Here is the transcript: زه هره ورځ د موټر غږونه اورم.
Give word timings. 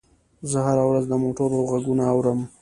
زه 0.49 0.57
هره 0.67 0.83
ورځ 0.89 1.03
د 1.09 1.13
موټر 1.23 1.49
غږونه 1.71 2.03
اورم. 2.13 2.39